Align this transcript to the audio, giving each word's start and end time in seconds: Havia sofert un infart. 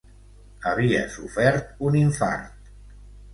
Havia 0.71 1.01
sofert 1.17 1.85
un 1.91 1.99
infart. 2.01 2.73